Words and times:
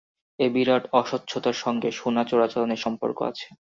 এই 0.39 0.49
বিরাট 0.53 0.83
অস্বচ্ছতার 0.93 1.55
সঙ্গে 1.55 1.89
সোনা 1.91 2.23
চোরাচালানের 2.23 2.83
সম্পর্ক 2.85 3.17
আছে। 3.29 3.47